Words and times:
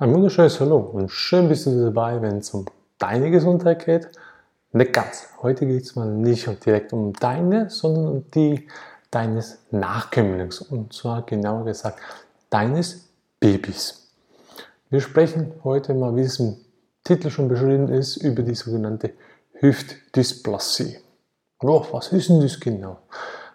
Ein 0.00 0.14
wunderschönes 0.14 0.58
Hallo 0.60 0.78
und 0.78 1.10
schön 1.10 1.50
bist 1.50 1.66
du 1.66 1.78
dabei, 1.78 2.22
wenn 2.22 2.38
es 2.38 2.54
um 2.54 2.64
deine 2.96 3.30
Gesundheit 3.30 3.84
geht. 3.84 4.08
Nicht 4.72 4.94
ganz. 4.94 5.26
Heute 5.42 5.66
geht 5.66 5.82
es 5.82 5.94
mal 5.94 6.10
nicht 6.10 6.48
direkt 6.64 6.94
um 6.94 7.12
deine, 7.12 7.68
sondern 7.68 8.08
um 8.08 8.30
die 8.30 8.66
deines 9.10 9.58
Nachkömmlings. 9.70 10.62
Und 10.62 10.94
zwar 10.94 11.26
genauer 11.26 11.66
gesagt 11.66 11.98
deines 12.48 13.10
Babys. 13.40 14.10
Wir 14.88 15.02
sprechen 15.02 15.52
heute 15.64 15.92
mal, 15.92 16.16
wie 16.16 16.22
es 16.22 16.40
im 16.40 16.56
Titel 17.04 17.28
schon 17.28 17.48
beschrieben 17.48 17.90
ist, 17.90 18.16
über 18.16 18.42
die 18.42 18.54
sogenannte 18.54 19.12
Hüftdysplasie. 19.52 20.96
Oh, 21.60 21.84
was 21.92 22.10
ist 22.10 22.30
denn 22.30 22.40
das 22.40 22.58
genau? 22.58 23.00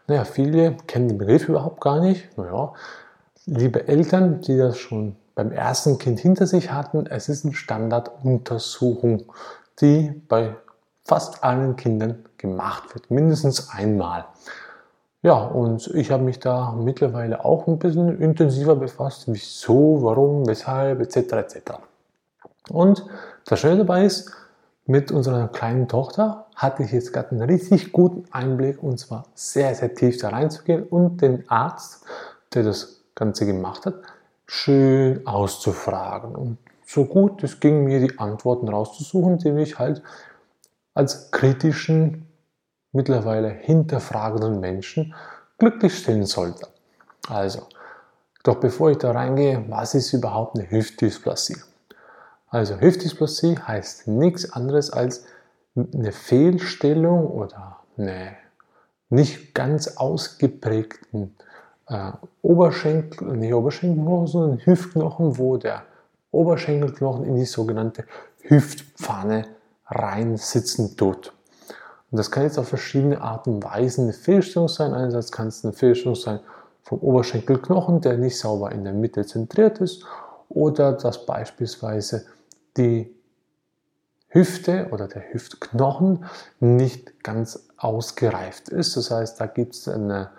Naja, 0.05 0.25
viele 0.25 0.77
kennen 0.85 1.07
den 1.07 1.17
Begriff 1.17 1.49
überhaupt 1.49 1.81
gar 1.81 1.99
nicht. 2.01 2.37
Naja, 2.37 2.71
liebe 3.48 3.87
Eltern, 3.87 4.41
die 4.41 4.59
das 4.59 4.77
schon 4.77 5.15
beim 5.35 5.52
ersten 5.52 5.98
Kind 5.98 6.20
hinter 6.20 6.48
sich 6.48 6.71
hatten. 6.71 7.05
Es 7.05 7.30
ist 7.30 7.45
eine 7.45 7.53
Standarduntersuchung, 7.53 9.26
die 9.81 10.09
bei 10.27 10.55
fast 11.03 11.43
allen 11.43 11.76
Kindern 11.76 12.26
gemacht 12.38 12.95
wird, 12.95 13.12
mindestens 13.12 13.70
einmal. 13.70 14.26
Ja, 15.21 15.43
und 15.43 15.88
ich 15.95 16.12
habe 16.12 16.23
mich 16.23 16.40
da 16.40 16.71
mittlerweile 16.71 17.43
auch 17.43 17.67
ein 17.67 17.79
bisschen 17.79 18.21
intensiver 18.21 18.76
befasst, 18.76 19.23
wieso, 19.27 20.03
warum, 20.03 20.48
weshalb, 20.48 20.99
etc. 21.02 21.17
etc. 21.34 21.57
Und 22.70 23.05
das 23.45 23.59
Schöne 23.59 23.77
dabei 23.77 24.05
ist, 24.05 24.31
mit 24.85 25.12
unserer 25.12 25.48
kleinen 25.48 25.88
Tochter 25.88 26.45
hatte 26.55 26.84
ich 26.84 26.91
jetzt 26.91 27.12
gerade 27.12 27.31
einen 27.31 27.41
richtig 27.41 27.91
guten 27.91 28.26
Einblick 28.31 28.84
und 28.84 28.99
zwar 28.99 29.26
sehr, 29.34 29.74
sehr 29.74 29.96
tief 29.96 30.20
da 30.20 30.29
reinzugehen 30.29 30.84
und 30.84 31.21
den 31.21 31.49
Arzt, 31.49 32.05
der 32.54 32.62
das 32.62 33.02
Ganze 33.15 33.48
gemacht 33.48 33.87
hat, 33.87 33.96
schön 34.48 35.26
auszufragen. 35.26 36.35
Und 36.35 36.57
so 36.85 37.05
gut 37.05 37.43
es 37.43 37.60
ging 37.60 37.84
mir, 37.84 37.99
die 37.99 38.20
Antworten 38.20 38.70
rauszusuchen, 38.70 39.37
die 39.40 39.52
mich 39.52 39.79
halt 39.79 40.02
als 40.93 41.32
kritischen, 41.32 42.27
mittlerweile 42.91 43.49
hinterfragenden 43.49 44.60
Menschen 44.60 45.13
glücklich 45.57 45.98
stellen 45.98 46.26
sollte. 46.26 46.68
Also, 47.27 47.68
doch 48.43 48.55
bevor 48.55 48.91
ich 48.91 48.98
da 48.98 49.12
reingehe, 49.12 49.65
was 49.68 49.96
ist 49.96 50.13
überhaupt 50.13 50.57
eine 50.57 50.70
Hüftdysplasie? 50.70 51.57
Also 52.48 52.80
Hüftdysplasie 52.80 53.57
heißt 53.57 54.07
nichts 54.07 54.54
anderes 54.54 54.91
als 54.91 55.26
eine 55.76 56.12
Fehlstellung 56.12 57.27
oder 57.27 57.80
eine 57.98 58.37
nicht 59.09 59.54
ganz 59.54 59.98
ausgeprägten 59.98 61.35
äh, 61.87 62.11
Oberschenkel, 62.41 63.37
nicht 63.37 63.53
Oberschenkelknochen, 63.53 64.28
sondern 64.28 64.59
Hüftknochen, 64.66 65.38
wo 65.38 65.57
der 65.57 65.83
Oberschenkelknochen 66.31 67.25
in 67.25 67.35
die 67.35 67.45
sogenannte 67.45 68.05
Hüftpfanne 68.41 69.45
reinsitzen 69.88 70.97
tut. 70.97 71.33
Und 72.11 72.17
das 72.17 72.31
kann 72.31 72.44
jetzt 72.44 72.57
auf 72.57 72.67
verschiedene 72.67 73.22
Arten 73.22 73.56
und 73.56 73.63
Weisen 73.63 74.06
eine 74.06 74.13
Fehlstellung 74.13 74.67
sein. 74.67 74.94
Einerseits 74.94 75.31
kann 75.31 75.47
es 75.47 75.63
eine 75.63 75.73
Fehlstellung 75.73 76.16
sein 76.16 76.39
vom 76.81 77.00
Oberschenkelknochen, 77.00 78.01
der 78.01 78.17
nicht 78.17 78.38
sauber 78.38 78.72
in 78.72 78.83
der 78.83 78.94
Mitte 78.94 79.25
zentriert 79.25 79.79
ist, 79.79 80.06
oder 80.50 80.94
dass 80.94 81.25
beispielsweise 81.25 82.25
die 82.78 83.13
Hüfte 84.28 84.89
oder 84.91 85.07
der 85.07 85.33
Hüftknochen 85.33 86.25
nicht 86.59 87.23
ganz 87.23 87.67
ausgereift 87.78 88.69
ist. 88.69 88.97
Das 88.97 89.09
heißt, 89.09 89.39
da 89.39 89.47
gibt 89.47 89.75
es 89.75 89.88
eine 89.88 90.29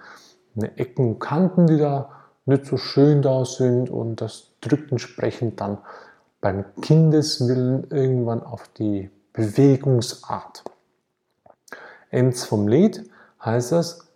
eine 0.56 0.76
Ecken 0.78 1.08
und 1.08 1.18
Kanten, 1.18 1.66
die 1.66 1.78
da 1.78 2.10
nicht 2.46 2.66
so 2.66 2.76
schön 2.76 3.22
da 3.22 3.44
sind 3.44 3.90
und 3.90 4.20
das 4.20 4.52
drückt 4.60 4.92
entsprechend 4.92 5.60
dann 5.60 5.78
beim 6.40 6.64
Kindeswillen 6.80 7.88
irgendwann 7.90 8.42
auf 8.42 8.68
die 8.68 9.10
Bewegungsart. 9.32 10.64
Ends 12.10 12.44
vom 12.44 12.68
Lied 12.68 13.10
heißt 13.44 13.72
das, 13.72 14.06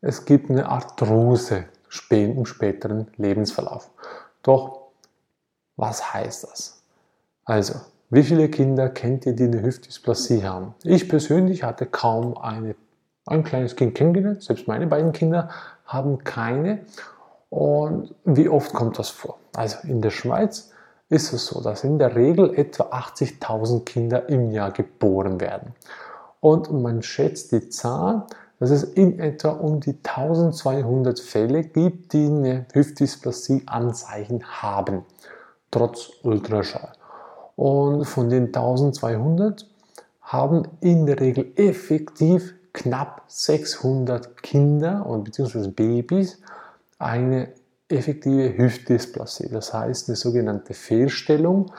es 0.00 0.24
gibt 0.24 0.50
eine 0.50 0.68
Arthrose 0.68 1.66
im 2.10 2.46
späteren 2.46 3.08
Lebensverlauf. 3.16 3.90
Doch, 4.42 4.88
was 5.76 6.12
heißt 6.12 6.44
das? 6.44 6.82
Also, 7.44 7.74
wie 8.10 8.22
viele 8.22 8.48
Kinder 8.48 8.88
kennt 8.88 9.26
ihr, 9.26 9.34
die 9.34 9.44
eine 9.44 9.62
Hüftdysplasie 9.62 10.44
haben? 10.44 10.74
Ich 10.82 11.08
persönlich 11.08 11.62
hatte 11.62 11.86
kaum 11.86 12.36
eine 12.36 12.74
ein 13.26 13.44
kleines 13.44 13.76
Kind 13.76 13.94
kennengelernt. 13.94 14.42
Selbst 14.42 14.68
meine 14.68 14.86
beiden 14.86 15.12
Kinder 15.12 15.50
haben 15.84 16.24
keine. 16.24 16.80
Und 17.48 18.14
wie 18.24 18.48
oft 18.48 18.72
kommt 18.72 18.98
das 18.98 19.10
vor? 19.10 19.38
Also 19.54 19.76
in 19.86 20.00
der 20.00 20.10
Schweiz 20.10 20.70
ist 21.08 21.32
es 21.32 21.46
so, 21.46 21.60
dass 21.60 21.84
in 21.84 21.98
der 21.98 22.14
Regel 22.14 22.54
etwa 22.54 22.84
80.000 22.84 23.84
Kinder 23.84 24.28
im 24.28 24.50
Jahr 24.50 24.70
geboren 24.70 25.40
werden. 25.40 25.74
Und 26.40 26.72
man 26.72 27.02
schätzt 27.02 27.52
die 27.52 27.68
Zahl, 27.68 28.26
dass 28.60 28.70
es 28.70 28.84
in 28.84 29.18
etwa 29.18 29.50
um 29.50 29.80
die 29.80 29.98
1200 30.02 31.18
Fälle 31.18 31.64
gibt, 31.64 32.12
die 32.12 32.26
eine 32.26 32.66
Hüftdysplasie-Anzeichen 32.72 34.44
haben, 34.44 35.04
trotz 35.70 36.10
Ultraschall. 36.22 36.92
Und 37.56 38.04
von 38.04 38.28
den 38.28 38.46
1200 38.46 39.66
haben 40.20 40.68
in 40.80 41.06
der 41.06 41.18
Regel 41.20 41.52
effektiv 41.56 42.54
knapp 42.72 43.22
600 43.26 44.42
Kinder 44.42 45.06
und 45.06 45.24
beziehungsweise 45.24 45.70
Babys 45.70 46.40
eine 46.98 47.52
effektive 47.88 48.56
Hüftdysplasie. 48.56 49.48
Das 49.48 49.72
heißt, 49.72 50.08
eine 50.08 50.16
sogenannte 50.16 50.74
Fehlstellung 50.74 51.72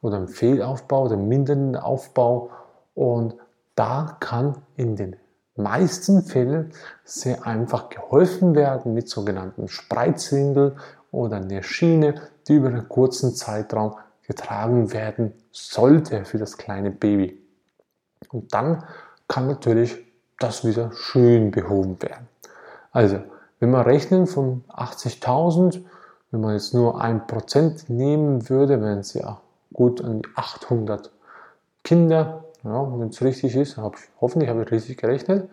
oder 0.00 0.18
ein 0.18 0.28
Fehlaufbau 0.28 1.04
oder 1.04 1.16
mindernden 1.16 1.76
Aufbau. 1.76 2.50
Und 2.94 3.34
da 3.74 4.16
kann 4.20 4.56
in 4.76 4.96
den 4.96 5.16
meisten 5.56 6.22
Fällen 6.22 6.72
sehr 7.04 7.46
einfach 7.46 7.88
geholfen 7.88 8.54
werden 8.54 8.94
mit 8.94 9.08
sogenannten 9.08 9.68
Spreizwindel 9.68 10.76
oder 11.10 11.36
einer 11.36 11.62
Schiene, 11.62 12.14
die 12.46 12.54
über 12.54 12.68
einen 12.68 12.88
kurzen 12.88 13.34
Zeitraum 13.34 13.96
getragen 14.22 14.92
werden 14.92 15.32
sollte 15.50 16.24
für 16.24 16.38
das 16.38 16.56
kleine 16.56 16.90
Baby. 16.90 17.42
Und 18.30 18.54
dann 18.54 18.84
kann 19.26 19.46
natürlich 19.46 20.07
das 20.38 20.64
wieder 20.64 20.92
schön 20.92 21.50
behoben 21.50 22.00
werden. 22.02 22.28
Also, 22.92 23.20
wenn 23.60 23.70
wir 23.70 23.86
rechnen 23.86 24.26
von 24.26 24.64
80.000, 24.68 25.82
wenn 26.30 26.40
man 26.40 26.54
jetzt 26.54 26.74
nur 26.74 27.00
ein 27.00 27.26
Prozent 27.26 27.88
nehmen 27.90 28.48
würde, 28.48 28.80
wären 28.80 28.98
es 28.98 29.14
ja 29.14 29.40
gut 29.72 30.02
an 30.02 30.22
die 30.22 30.28
800 30.36 31.10
Kinder. 31.82 32.44
Ja, 32.64 32.98
wenn 32.98 33.08
es 33.08 33.22
richtig 33.22 33.56
ist, 33.56 33.76
hab 33.76 33.96
ich, 33.96 34.02
hoffentlich 34.20 34.50
habe 34.50 34.62
ich 34.62 34.70
richtig 34.70 34.98
gerechnet. 34.98 35.48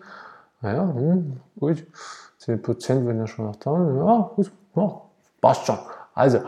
Naja, 0.60 0.82
hm, 0.82 1.40
gut, 1.58 1.86
10 2.38 2.62
Prozent 2.62 3.06
wenn 3.06 3.18
ja 3.18 3.26
schon 3.26 3.46
noch 3.46 3.56
da. 3.56 3.70
Ja, 3.72 4.30
gut, 4.34 4.52
ja, 4.74 5.00
passt 5.40 5.66
schon. 5.66 5.78
Also, 6.14 6.40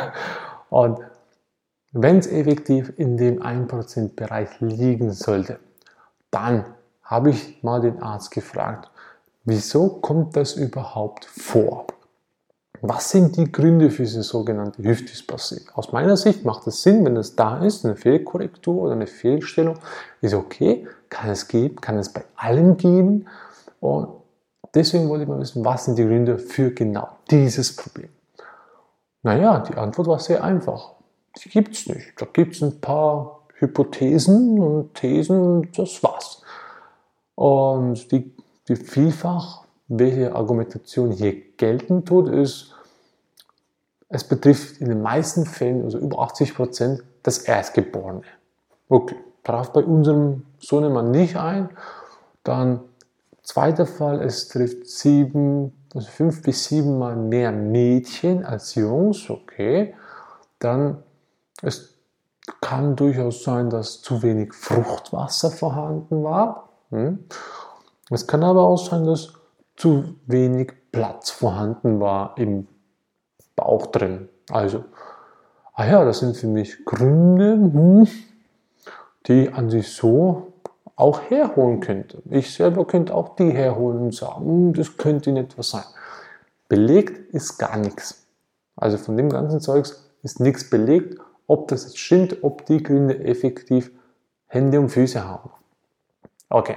und 0.70 0.98
wenn 1.92 2.18
es 2.18 2.26
effektiv 2.26 2.92
in 2.96 3.16
dem 3.16 3.40
1% 3.40 4.14
Bereich 4.16 4.48
liegen 4.60 5.12
sollte, 5.12 5.58
dann 6.30 6.64
habe 7.04 7.30
ich 7.30 7.62
mal 7.62 7.80
den 7.80 8.02
Arzt 8.02 8.30
gefragt, 8.30 8.90
wieso 9.44 9.88
kommt 9.88 10.36
das 10.36 10.54
überhaupt 10.54 11.26
vor? 11.26 11.86
Was 12.86 13.10
sind 13.10 13.36
die 13.36 13.50
Gründe 13.50 13.90
für 13.90 14.02
diese 14.02 14.22
sogenannte 14.22 14.82
Hüftdysplasie? 14.82 15.62
Aus 15.74 15.92
meiner 15.92 16.18
Sicht 16.18 16.44
macht 16.44 16.66
es 16.66 16.82
Sinn, 16.82 17.04
wenn 17.04 17.16
es 17.16 17.34
da 17.34 17.64
ist, 17.64 17.84
eine 17.84 17.96
Fehlkorrektur 17.96 18.82
oder 18.82 18.92
eine 18.92 19.06
Fehlstellung 19.06 19.76
ist 20.20 20.34
okay, 20.34 20.86
kann 21.08 21.30
es 21.30 21.48
geben, 21.48 21.76
kann 21.76 21.96
es 21.96 22.12
bei 22.12 22.24
allen 22.36 22.76
geben. 22.76 23.26
Und 23.80 24.08
deswegen 24.74 25.08
wollte 25.08 25.22
ich 25.22 25.28
mal 25.28 25.40
wissen, 25.40 25.64
was 25.64 25.86
sind 25.86 25.96
die 25.96 26.04
Gründe 26.04 26.38
für 26.38 26.72
genau 26.72 27.08
dieses 27.30 27.74
Problem? 27.74 28.10
Naja, 29.22 29.60
die 29.60 29.76
Antwort 29.76 30.08
war 30.08 30.18
sehr 30.18 30.44
einfach. 30.44 30.92
Die 31.42 31.48
gibt 31.48 31.74
es 31.74 31.86
nicht. 31.86 32.20
Da 32.20 32.26
gibt 32.30 32.54
es 32.56 32.62
ein 32.62 32.82
paar 32.82 33.40
Hypothesen 33.54 34.60
und 34.60 34.94
Thesen 34.94 35.40
und 35.40 35.78
das 35.78 36.02
war's. 36.02 36.42
Und 37.34 38.10
die, 38.12 38.34
die 38.68 38.76
vielfach, 38.76 39.64
welche 39.88 40.34
Argumentation 40.34 41.10
hier 41.10 41.34
gelten 41.56 42.04
tut, 42.04 42.28
ist, 42.28 42.74
es 44.08 44.24
betrifft 44.24 44.80
in 44.80 44.88
den 44.88 45.02
meisten 45.02 45.44
Fällen, 45.44 45.82
also 45.82 45.98
über 45.98 46.20
80 46.20 46.54
Prozent, 46.54 47.02
das 47.22 47.38
Erstgeborene. 47.38 48.22
Okay, 48.88 49.16
traf 49.42 49.72
bei 49.72 49.82
unserem 49.82 50.44
Sohnemann 50.58 51.10
nicht 51.10 51.36
ein. 51.36 51.70
Dann 52.44 52.80
zweiter 53.42 53.86
Fall, 53.86 54.20
es 54.20 54.48
trifft 54.48 54.86
sieben, 54.86 55.72
also 55.94 56.08
fünf 56.08 56.42
bis 56.42 56.66
sieben 56.66 56.98
Mal 56.98 57.16
mehr 57.16 57.50
Mädchen 57.50 58.44
als 58.44 58.74
Jungs. 58.74 59.28
Okay, 59.30 59.94
dann 60.58 61.02
es 61.62 61.94
kann 62.60 62.94
durchaus 62.94 63.42
sein, 63.42 63.70
dass 63.70 64.02
zu 64.02 64.22
wenig 64.22 64.52
Fruchtwasser 64.52 65.50
vorhanden 65.50 66.22
war. 66.22 66.68
Hm? 66.90 67.24
Es 68.10 68.26
kann 68.26 68.42
aber 68.42 68.62
auch 68.62 68.78
sein, 68.78 69.06
dass 69.06 69.32
zu 69.76 70.14
wenig 70.26 70.72
Platz 70.92 71.30
vorhanden 71.30 72.00
war 72.00 72.34
im 72.38 72.68
Bauch 73.56 73.86
drin. 73.86 74.28
Also 74.50 74.84
ah 75.74 75.86
ja, 75.86 76.04
das 76.04 76.20
sind 76.20 76.36
für 76.36 76.46
mich 76.46 76.84
Gründe, 76.84 77.52
hm, 77.52 78.06
die 79.26 79.50
an 79.50 79.70
sich 79.70 79.92
so 79.92 80.52
auch 80.96 81.22
herholen 81.22 81.80
könnte. 81.80 82.22
Ich 82.30 82.54
selber 82.54 82.86
könnte 82.86 83.14
auch 83.14 83.36
die 83.36 83.50
herholen 83.50 83.98
und 83.98 84.14
sagen, 84.14 84.44
hm, 84.44 84.72
das 84.74 84.96
könnte 84.96 85.32
nicht 85.32 85.52
etwas 85.52 85.70
sein. 85.70 85.84
Belegt 86.68 87.34
ist 87.34 87.58
gar 87.58 87.76
nichts. 87.76 88.26
Also 88.76 88.98
von 88.98 89.16
dem 89.16 89.28
ganzen 89.28 89.60
Zeugs 89.60 90.10
ist 90.22 90.40
nichts 90.40 90.70
belegt, 90.70 91.18
ob 91.46 91.68
das 91.68 91.84
jetzt 91.84 91.98
stimmt, 91.98 92.42
ob 92.42 92.64
die 92.66 92.82
Gründe 92.82 93.22
effektiv 93.24 93.90
Hände 94.46 94.80
und 94.80 94.88
Füße 94.90 95.24
haben. 95.24 95.50
Okay, 96.48 96.76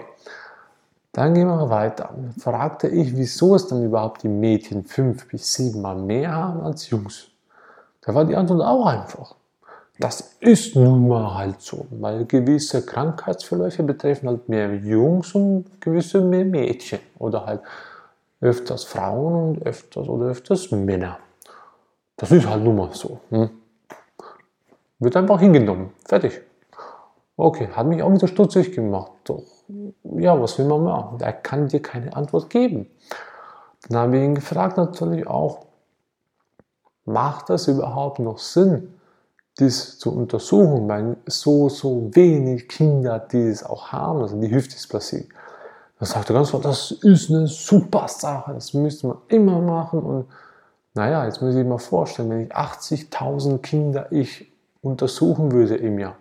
dann 1.12 1.34
gehen 1.34 1.48
wir 1.48 1.70
weiter. 1.70 2.14
Fragte 2.40 2.88
ich, 2.88 3.16
wieso 3.16 3.56
es 3.56 3.68
dann 3.68 3.84
überhaupt 3.84 4.24
die 4.24 4.28
Mädchen 4.28 4.84
fünf 4.84 5.28
bis 5.28 5.54
sieben 5.54 5.82
Mal 5.82 5.96
mehr 5.96 6.32
haben 6.32 6.62
als 6.62 6.90
Jungs. 6.90 7.30
Da 8.02 8.14
war 8.14 8.24
die 8.24 8.36
Antwort 8.36 8.62
auch 8.62 8.86
einfach. 8.86 9.36
Das 10.00 10.36
ist 10.40 10.76
nun 10.76 11.08
mal 11.08 11.34
halt 11.34 11.60
so, 11.60 11.88
weil 11.90 12.26
gewisse 12.26 12.86
Krankheitsverläufe 12.86 13.82
betreffen 13.82 14.30
halt 14.30 14.48
mehr 14.48 14.76
Jungs 14.76 15.34
und 15.34 15.66
gewisse 15.82 16.22
mehr 16.22 16.46
Mädchen 16.46 17.00
oder 17.18 17.48
halt 17.48 17.62
öfters 18.40 18.84
Frauen 18.84 19.56
und 19.56 19.66
öfters 19.66 20.08
oder 20.08 20.28
öfters 20.28 20.70
Männer. 20.70 21.18
Das 22.16 22.32
ist 22.32 22.48
halt 22.48 22.64
nun 22.64 22.76
mal 22.76 22.94
so. 22.94 23.20
Hm? 23.32 23.50
Wird 25.00 25.16
einfach 25.16 25.40
hingenommen. 25.40 25.92
Fertig. 26.06 26.42
Okay, 27.36 27.70
hat 27.70 27.88
mich 27.88 28.04
auch 28.04 28.14
wieder 28.14 28.28
stutzig 28.28 28.74
gemacht. 28.74 29.12
Doch, 29.24 29.44
ja, 30.04 30.40
was 30.40 30.58
will 30.58 30.66
man 30.66 30.84
machen? 30.84 31.20
Er 31.20 31.34
kann 31.34 31.68
dir 31.68 31.82
keine 31.82 32.16
Antwort 32.16 32.50
geben. 32.50 32.88
Dann 33.90 34.00
habe 34.00 34.18
ich 34.18 34.24
ihn 34.24 34.36
gefragt 34.36 34.78
natürlich 34.78 35.28
auch, 35.28 35.66
macht 37.06 37.50
das 37.50 37.68
überhaupt 37.68 38.20
noch 38.20 38.38
Sinn, 38.38 38.94
dies 39.60 39.98
zu 39.98 40.16
untersuchen, 40.16 40.88
weil 40.88 41.18
so, 41.26 41.70
so 41.70 42.10
wenig 42.14 42.68
Kinder 42.68 43.20
dieses 43.20 43.64
auch 43.64 43.92
haben, 43.92 44.22
also 44.22 44.40
die 44.40 44.52
Hüftdysplasie. 44.52 45.28
Dann 46.00 46.08
sagt 46.08 46.30
er 46.30 46.36
ganz 46.36 46.50
klar, 46.50 46.62
das 46.62 46.92
ist 46.92 47.30
eine 47.30 47.48
super 47.48 48.08
Sache, 48.08 48.54
das 48.54 48.74
müsste 48.74 49.08
man 49.08 49.18
immer 49.30 49.60
machen 49.60 50.00
und 50.00 50.26
naja, 50.94 51.26
jetzt 51.26 51.42
muss 51.42 51.56
ich 51.56 51.66
mir 51.66 51.80
vorstellen, 51.80 52.30
wenn 52.30 52.42
ich 52.42 52.56
80.000 52.56 53.60
Kinder 53.60 54.12
ich 54.12 54.52
untersuchen 54.82 55.52
würde 55.52 55.76
im 55.76 56.00
Jahr 56.00 56.16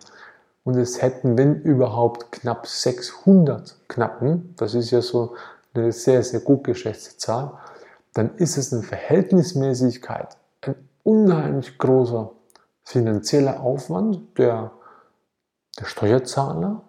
und 0.67 0.75
es 0.75 1.01
hätten, 1.01 1.37
wenn 1.37 1.61
überhaupt, 1.61 2.29
knapp 2.29 2.67
600 2.67 3.77
Knappen, 3.87 4.53
das 4.57 4.73
ist 4.73 4.91
ja 4.91 5.01
so 5.01 5.33
eine 5.73 5.93
sehr, 5.93 6.21
sehr 6.23 6.41
gut 6.41 6.65
geschätzte 6.65 7.15
Zahl, 7.15 7.53
dann 8.13 8.35
ist 8.35 8.57
es 8.57 8.73
eine 8.73 8.83
Verhältnismäßigkeit, 8.83 10.35
ein 10.59 10.75
unheimlich 11.05 11.77
großer 11.77 12.31
finanzieller 12.83 13.61
Aufwand, 13.61 14.37
der 14.37 14.71
der 15.79 15.85
Steuerzahler 15.85 16.81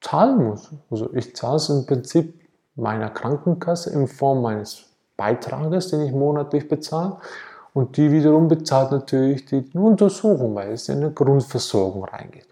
zahlen 0.00 0.48
muss. 0.48 0.70
Also 0.90 1.12
ich 1.12 1.36
zahle 1.36 1.56
es 1.56 1.68
im 1.68 1.84
Prinzip 1.84 2.40
meiner 2.76 3.10
Krankenkasse 3.10 3.90
in 3.90 4.08
Form 4.08 4.40
meines 4.40 4.84
Beitrages, 5.18 5.88
den 5.88 6.00
ich 6.00 6.12
monatlich 6.12 6.66
bezahle. 6.66 7.18
Und 7.74 7.98
die 7.98 8.10
wiederum 8.10 8.48
bezahlt 8.48 8.90
natürlich 8.90 9.44
die 9.44 9.68
Untersuchung, 9.74 10.54
weil 10.54 10.72
es 10.72 10.88
in 10.88 11.02
eine 11.02 11.12
Grundversorgung 11.12 12.04
reingeht. 12.04 12.47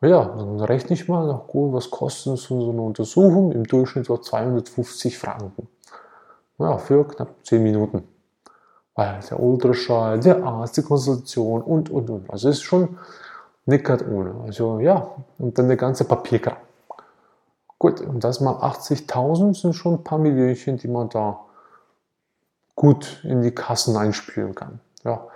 Ja, 0.00 0.24
dann 0.24 0.60
rechne 0.60 0.94
ich 0.94 1.08
mal 1.08 1.26
nach 1.26 1.46
gut, 1.48 1.72
was 1.72 1.90
kostet 1.90 2.38
so 2.38 2.70
eine 2.70 2.80
Untersuchung? 2.80 3.50
Im 3.50 3.64
Durchschnitt 3.64 4.06
so 4.06 4.16
250 4.16 5.18
Franken. 5.18 5.68
Ja, 6.58 6.78
für 6.78 7.06
knapp 7.06 7.34
10 7.44 7.62
Minuten. 7.62 8.06
Weil 8.94 9.20
der 9.28 9.40
Ultraschall, 9.40 10.20
der 10.20 10.42
Arzt, 10.44 10.76
die 10.76 10.82
Konsultation 10.82 11.62
und, 11.62 11.90
und, 11.90 12.10
und. 12.10 12.30
Also 12.30 12.48
ist 12.48 12.62
schon 12.62 12.98
gerade 13.66 14.08
ohne. 14.08 14.34
Also 14.44 14.78
ja, 14.78 15.10
und 15.38 15.58
dann 15.58 15.68
der 15.68 15.76
ganze 15.76 16.04
Papierkram. 16.04 16.56
Gut, 17.78 18.00
und 18.00 18.24
das 18.24 18.40
mal 18.40 18.54
80.000 18.54 19.60
sind 19.60 19.74
schon 19.74 19.94
ein 19.94 20.04
paar 20.04 20.18
Millionchen, 20.18 20.78
die 20.78 20.88
man 20.88 21.08
da 21.08 21.40
gut 22.74 23.20
in 23.24 23.42
die 23.42 23.52
Kassen 23.52 23.96
einspülen 23.96 24.54
kann. 24.54 24.80
Ja, 25.04 25.26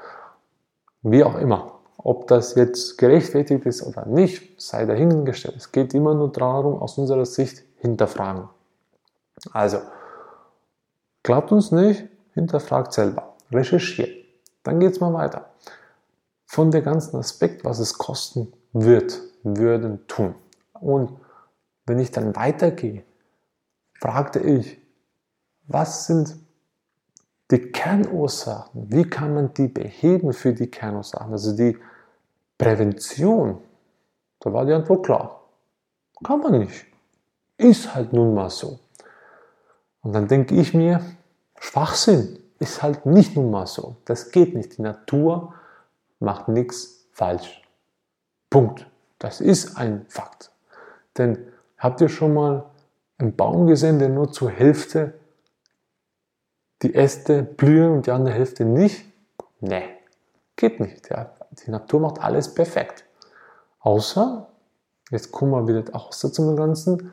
wie 1.03 1.23
auch 1.23 1.37
immer. 1.37 1.73
Ob 2.05 2.27
das 2.27 2.55
jetzt 2.57 2.99
gerechtfertigt 2.99 3.65
ist 3.65 3.83
oder 3.83 4.07
nicht, 4.07 4.61
sei 4.61 4.87
dahingestellt. 4.87 5.57
Es 5.57 5.71
geht 5.71 5.95
immer 5.95 6.15
nur 6.15 6.33
darum, 6.33 6.81
aus 6.83 6.99
unserer 6.99 7.27
Sicht 7.27 7.63
hinterfragen. 7.77 8.49
Also, 9.53 9.79
glaubt 11.23 11.53
uns 11.53 11.71
nicht, 11.71 12.05
hinterfragt 12.35 12.93
selber, 12.93 13.35
recherchiert. 13.53 14.11
Dann 14.63 14.81
geht 14.81 14.93
es 14.93 15.01
mal 15.01 15.13
weiter. 15.13 15.51
Von 16.47 16.71
der 16.71 16.83
ganzen 16.83 17.17
Aspekt, 17.17 17.65
was 17.65 17.79
es 17.79 17.97
kosten 17.99 18.53
wird, 18.73 19.21
würden, 19.43 20.07
tun. 20.07 20.35
Und 20.73 21.19
wenn 21.87 21.99
ich 21.99 22.11
dann 22.11 22.35
weitergehe, 22.37 23.05
fragte 23.95 24.41
ich, 24.41 24.81
was 25.67 26.07
sind 26.07 26.37
die 27.51 27.59
Kernursachen? 27.59 28.91
Wie 28.91 29.05
kann 29.05 29.35
man 29.35 29.55
die 29.55 29.69
beheben 29.69 30.33
für 30.33 30.53
die 30.53 30.71
Kernursachen? 30.71 31.33
Also 31.33 31.57
die 31.57 31.77
Prävention. 32.59 33.63
Da 34.41 34.53
war 34.53 34.65
die 34.65 34.73
Antwort 34.73 35.05
klar. 35.05 35.43
Kann 36.23 36.41
man 36.41 36.59
nicht. 36.61 36.87
Ist 37.57 37.95
halt 37.95 38.13
nun 38.13 38.35
mal 38.35 38.51
so. 38.51 38.79
Und 40.03 40.13
dann 40.13 40.29
denke 40.29 40.55
ich 40.55 40.75
mir, 40.75 41.05
Schwachsinn 41.59 42.39
ist 42.59 42.83
halt 42.83 43.07
nicht 43.07 43.37
nun 43.37 43.51
mal 43.51 43.67
so. 43.67 43.97
Das 44.05 44.31
geht 44.31 44.55
nicht. 44.55 44.79
Die 44.79 44.83
Natur 44.83 45.55
macht 46.19 46.49
nichts 46.49 47.07
falsch. 47.13 47.63
Punkt. 48.51 48.87
Das 49.19 49.41
ist 49.41 49.77
ein 49.77 50.07
Fakt. 50.09 50.51
Denn 51.19 51.53
Habt 51.83 52.01
ihr 52.01 52.09
schon 52.09 52.33
mal 52.33 52.71
einen 53.19 53.35
Baum 53.35 53.67
gesehen, 53.67 53.99
der 53.99 54.09
nur 54.09 54.31
zur 54.31 54.51
Hälfte 54.51 55.15
die 56.83 56.95
Äste 56.95 57.43
blühen 57.43 57.91
und 57.91 58.07
die 58.07 58.13
andere 58.13 58.37
Hälfte 58.37 58.65
nicht? 58.65 59.05
Nee, 59.59 59.83
geht 60.55 60.79
nicht. 60.79 61.11
Ja. 61.11 61.35
Die 61.53 61.71
Natur 61.71 62.01
macht 62.01 62.21
alles 62.21 62.55
perfekt. 62.55 63.05
Außer, 63.81 64.49
jetzt 65.11 65.33
kommen 65.33 65.53
wir 65.53 65.67
wieder 65.67 65.95
außer 65.95 66.33
zum 66.33 66.57
Ganzen, 66.57 67.13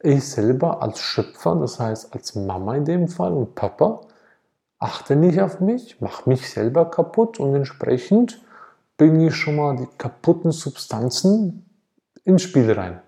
ich 0.00 0.28
selber 0.28 0.82
als 0.82 1.00
Schöpfer, 1.00 1.56
das 1.56 1.80
heißt 1.80 2.14
als 2.14 2.34
Mama 2.34 2.74
in 2.76 2.84
dem 2.84 3.08
Fall 3.08 3.32
und 3.32 3.54
Papa, 3.54 4.02
achte 4.78 5.16
nicht 5.16 5.40
auf 5.40 5.60
mich, 5.60 6.00
mache 6.00 6.28
mich 6.28 6.50
selber 6.50 6.90
kaputt 6.90 7.40
und 7.40 7.54
entsprechend 7.54 8.40
bringe 8.96 9.28
ich 9.28 9.34
schon 9.34 9.56
mal 9.56 9.76
die 9.76 9.88
kaputten 9.98 10.52
Substanzen 10.52 11.68
ins 12.24 12.42
Spiel 12.42 12.70
rein. 12.72 13.00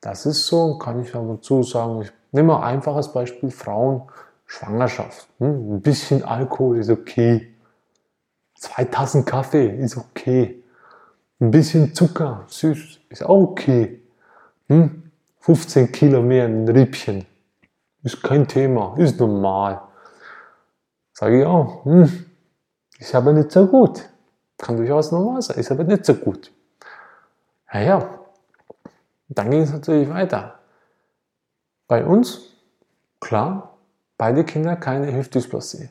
Das 0.00 0.26
ist 0.26 0.46
so, 0.46 0.78
kann 0.78 1.02
ich 1.02 1.14
aber 1.14 1.40
zu 1.40 1.62
sagen. 1.62 2.02
Ich 2.02 2.12
nehme 2.32 2.56
ein 2.56 2.74
einfaches 2.74 3.12
Beispiel: 3.12 3.50
Frauen, 3.50 4.02
Schwangerschaft. 4.44 5.28
Hm, 5.38 5.76
ein 5.76 5.80
bisschen 5.80 6.22
Alkohol 6.24 6.78
ist 6.78 6.90
okay. 6.90 7.55
Zwei 8.56 8.84
Tassen 8.84 9.24
Kaffee 9.24 9.68
ist 9.68 9.96
okay. 9.96 10.62
Ein 11.40 11.50
bisschen 11.50 11.94
Zucker, 11.94 12.44
süß, 12.48 13.00
ist 13.10 13.22
auch 13.22 13.50
okay. 13.50 14.02
Hm, 14.68 15.10
15 15.40 15.92
Kilo 15.92 16.22
mehr 16.22 16.46
in 16.46 16.64
ein 16.64 16.68
Rippchen. 16.68 17.26
Ist 18.02 18.22
kein 18.22 18.48
Thema, 18.48 18.94
ist 18.96 19.20
normal. 19.20 19.82
Sage 21.12 21.40
ich 21.40 21.46
auch, 21.46 21.84
hm, 21.84 22.26
ist 22.98 23.14
aber 23.14 23.32
nicht 23.32 23.52
so 23.52 23.66
gut. 23.66 24.08
Kann 24.56 24.76
durchaus 24.76 25.12
normal 25.12 25.42
sein, 25.42 25.58
ist 25.58 25.70
aber 25.70 25.84
nicht 25.84 26.06
so 26.06 26.14
gut. 26.14 26.50
Naja, 27.70 28.08
dann 29.28 29.50
ging 29.50 29.60
es 29.60 29.72
natürlich 29.72 30.08
weiter. 30.08 30.58
Bei 31.88 32.04
uns, 32.04 32.40
klar, 33.20 33.76
beide 34.16 34.44
Kinder 34.44 34.76
keine 34.76 35.14
Hüftdysplasie. 35.14 35.90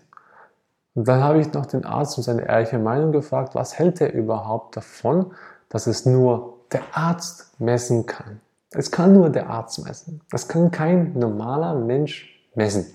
Und 0.95 1.07
dann 1.07 1.21
habe 1.21 1.39
ich 1.39 1.53
noch 1.53 1.65
den 1.65 1.85
Arzt 1.85 2.17
um 2.17 2.23
seine 2.23 2.47
ehrliche 2.47 2.79
Meinung 2.79 3.11
gefragt, 3.11 3.53
was 3.53 3.77
hält 3.77 4.01
er 4.01 4.13
überhaupt 4.13 4.77
davon, 4.77 5.33
dass 5.69 5.87
es 5.87 6.05
nur 6.05 6.53
der 6.71 6.81
Arzt 6.93 7.59
messen 7.59 8.05
kann. 8.05 8.39
Es 8.71 8.91
kann 8.91 9.13
nur 9.13 9.29
der 9.29 9.49
Arzt 9.49 9.83
messen. 9.85 10.21
Das 10.31 10.47
kann 10.47 10.71
kein 10.71 11.13
normaler 11.13 11.75
Mensch 11.75 12.41
messen. 12.55 12.87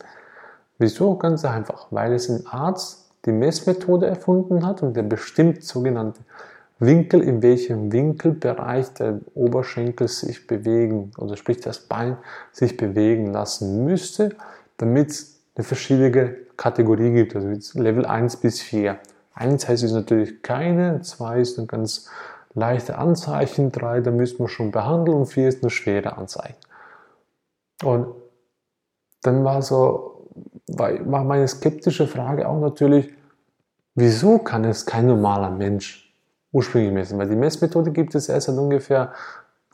Wieso? 0.79 1.17
Ganz 1.17 1.45
einfach, 1.45 1.87
weil 1.91 2.15
es 2.15 2.29
ein 2.29 2.47
Arzt 2.47 3.11
die 3.27 3.33
Messmethode 3.33 4.07
erfunden 4.07 4.67
hat 4.67 4.83
und 4.83 4.95
der 4.95 5.03
bestimmt 5.03 5.63
sogenannte 5.63 6.21
Winkel, 6.79 7.21
in 7.21 7.43
welchem 7.43 7.93
Winkelbereich 7.93 8.95
der 8.95 9.21
Oberschenkel 9.35 10.09
sich 10.09 10.47
bewegen, 10.47 11.13
oder 11.19 11.37
sprich 11.37 11.61
das 11.61 11.81
Bein 11.81 12.17
sich 12.53 12.79
bewegen 12.79 13.31
lassen 13.31 13.85
müsste, 13.85 14.31
damit 14.79 15.15
eine 15.55 15.65
verschiedene 15.65 16.37
Kategorie 16.57 17.13
gibt, 17.13 17.35
also 17.37 17.49
Level 17.81 18.07
1 18.07 18.37
bis 18.37 18.61
4. 18.61 18.99
1 19.35 19.69
heißt 19.69 19.83
es 19.83 19.93
natürlich 19.93 20.43
keine, 20.43 21.01
2 21.01 21.41
ist 21.41 21.59
ein 21.59 21.67
ganz 21.67 22.09
leichte 22.55 22.99
Anzeichen, 22.99 23.73
3, 23.73 24.01
da 24.01 24.11
müssen 24.11 24.41
wir 24.41 24.49
schon 24.49 24.71
behandeln 24.71 25.19
und 25.19 25.27
4 25.27 25.49
ist 25.49 25.63
eine 25.63 25.71
schwere 25.71 26.17
Anzeichen. 26.17 26.57
Und 27.83 28.09
dann 29.23 29.45
war 29.45 29.63
so, 29.63 30.29
war 30.67 31.25
meine 31.25 31.49
skeptische 31.49 32.07
Frage 32.07 32.49
auch 32.49 32.61
natürlich, 32.61 33.11
Wieso 33.95 34.39
kann 34.39 34.65
es 34.65 34.87
kein 34.87 35.07
normaler 35.07 35.51
Mensch 35.51 36.15
ursprünglich 36.53 36.93
messen? 36.93 37.19
Weil 37.19 37.29
die 37.29 37.37
Messmethode 37.37 37.91
gibt 37.91 38.15
es 38.15 38.29
erst 38.29 38.47
seit 38.47 38.57
ungefähr 38.57 39.13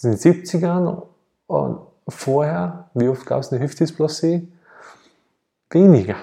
den 0.02 0.14
70ern 0.14 1.02
und 1.46 1.78
vorher, 2.08 2.90
wie 2.94 3.08
oft 3.08 3.26
gab 3.26 3.40
es 3.40 3.52
eine 3.52 3.62
Hüftdysplasie? 3.62 4.52
Weniger, 5.70 6.16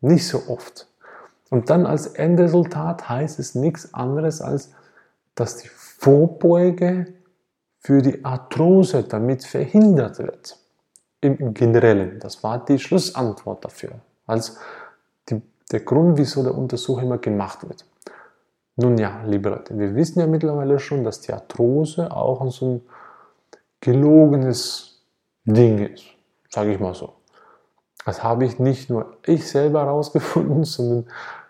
nicht 0.00 0.26
so 0.26 0.42
oft. 0.48 0.86
Und 1.50 1.70
dann 1.70 1.86
als 1.86 2.06
Endresultat 2.06 3.08
heißt 3.08 3.38
es 3.38 3.54
nichts 3.54 3.92
anderes 3.92 4.40
als, 4.40 4.72
dass 5.34 5.56
die 5.56 5.68
Vorbeuge 5.68 7.14
für 7.80 8.02
die 8.02 8.24
Arthrose 8.24 9.02
damit 9.02 9.44
verhindert 9.44 10.18
wird. 10.18 10.56
Im 11.22 11.52
Generellen. 11.52 12.18
Das 12.18 12.42
war 12.42 12.64
die 12.64 12.78
Schlussantwort 12.78 13.64
dafür. 13.64 14.00
Als 14.26 14.56
die, 15.28 15.42
der 15.70 15.80
Grund, 15.80 16.16
wieso 16.16 16.42
der 16.42 16.54
Untersuch 16.54 17.02
immer 17.02 17.18
gemacht 17.18 17.68
wird. 17.68 17.84
Nun 18.76 18.96
ja, 18.96 19.22
liebe 19.26 19.50
Leute, 19.50 19.78
wir 19.78 19.94
wissen 19.94 20.20
ja 20.20 20.26
mittlerweile 20.26 20.78
schon, 20.78 21.04
dass 21.04 21.20
die 21.20 21.32
Arthrose 21.32 22.10
auch 22.10 22.50
so 22.50 22.66
ein 22.66 22.82
gelogenes 23.80 25.02
Ding 25.44 25.78
ist. 25.86 26.04
Sage 26.48 26.72
ich 26.72 26.80
mal 26.80 26.94
so. 26.94 27.19
Das 28.04 28.22
habe 28.22 28.44
ich 28.44 28.58
nicht 28.58 28.90
nur 28.90 29.16
ich 29.26 29.48
selber 29.48 29.80
herausgefunden, 29.84 30.64
sondern 30.64 31.06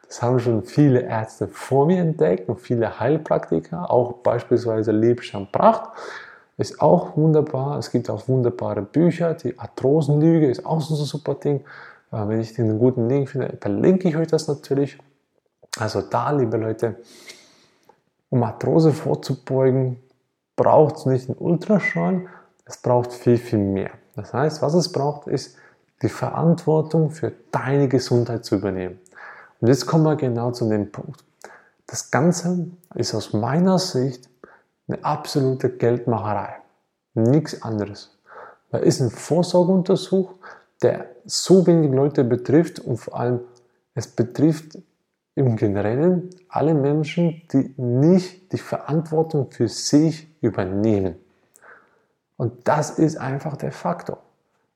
das 0.07 0.23
haben 0.23 0.40
schon 0.40 0.64
viele 0.64 1.02
Ärzte 1.02 1.47
vor 1.47 1.87
mir 1.87 2.00
entdeckt 2.00 2.49
und 2.49 2.61
viele 2.61 2.99
Heilpraktiker, 2.99 3.90
auch 3.90 4.14
beispielsweise 4.14 4.90
Liebscham 4.90 5.47
Pracht. 5.52 5.90
Ist 6.57 6.83
auch 6.83 7.16
wunderbar. 7.16 7.78
Es 7.78 7.90
gibt 7.90 8.11
auch 8.11 8.28
wunderbare 8.28 8.83
Bücher. 8.83 9.33
Die 9.35 9.59
Arthrosenlüge 9.59 10.50
ist 10.50 10.66
auch 10.66 10.80
so 10.80 10.95
ein 10.95 11.07
super 11.07 11.35
Ding. 11.35 11.61
Äh, 12.12 12.28
wenn 12.28 12.40
ich 12.40 12.52
den 12.54 12.78
guten 12.78 13.09
Link 13.09 13.30
finde, 13.30 13.57
verlinke 13.61 14.09
ich 14.09 14.16
euch 14.16 14.26
das 14.26 14.49
natürlich. 14.49 14.99
Also 15.78 16.02
da, 16.02 16.30
liebe 16.33 16.57
Leute, 16.57 16.97
um 18.28 18.42
Arthrose 18.42 18.92
vorzubeugen, 18.92 20.02
braucht 20.57 20.97
es 20.97 21.07
nicht 21.07 21.28
einen 21.28 21.38
Ultraschall, 21.38 22.26
es 22.64 22.76
braucht 22.76 23.12
viel, 23.12 23.38
viel 23.38 23.59
mehr. 23.59 23.90
Das 24.14 24.35
heißt, 24.35 24.61
was 24.61 24.75
es 24.75 24.92
braucht, 24.92 25.28
ist 25.28 25.57
die 26.02 26.09
Verantwortung 26.09 27.11
für 27.11 27.33
deine 27.50 27.88
Gesundheit 27.88 28.45
zu 28.45 28.57
übernehmen. 28.57 28.99
Und 29.61 29.69
jetzt 29.69 29.87
kommen 29.87 30.04
wir 30.04 30.16
genau 30.16 30.50
zu 30.52 30.69
dem 30.69 30.90
Punkt. 30.90 31.23
Das 31.87 32.11
Ganze 32.11 32.69
ist 32.95 33.14
aus 33.14 33.33
meiner 33.33 33.78
Sicht 33.78 34.28
eine 34.88 35.04
absolute 35.04 35.71
Geldmacherei. 35.71 36.57
Nichts 37.14 37.62
anderes. 37.62 38.16
Da 38.71 38.78
ist 38.78 39.00
ein 39.00 39.11
Vorsorgeuntersuch, 39.11 40.35
der 40.83 41.07
so 41.26 41.66
wenig 41.66 41.92
Leute 41.92 42.25
betrifft 42.25 42.78
und 42.78 42.97
vor 42.97 43.19
allem 43.19 43.40
es 43.95 44.07
betrifft 44.07 44.78
im 45.35 45.57
Generellen 45.57 46.30
alle 46.49 46.75
Menschen, 46.75 47.42
die 47.52 47.75
nicht 47.76 48.52
die 48.52 48.59
Verantwortung 48.59 49.50
für 49.50 49.69
sich 49.69 50.28
übernehmen. 50.40 51.16
Und 52.37 52.66
das 52.66 52.99
ist 52.99 53.16
einfach 53.16 53.57
der 53.57 53.73
Faktor. 53.73 54.19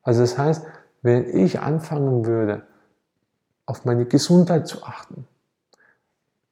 Also 0.03 0.21
das 0.21 0.37
heißt, 0.37 0.65
wenn 1.05 1.29
ich 1.37 1.61
anfangen 1.61 2.25
würde, 2.25 2.63
auf 3.67 3.85
meine 3.85 4.07
Gesundheit 4.07 4.67
zu 4.67 4.83
achten, 4.83 5.29